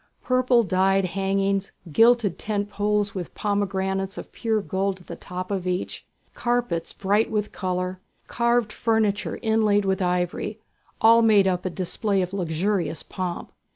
[0.23, 5.67] Purple dyed hangings, gilded tent poles with pomegranates of pure gold at the top of
[5.67, 10.59] each, carpets bright with colour, carved furniture inlaid with ivory,
[11.01, 13.51] all made up a display of luxurious pomp.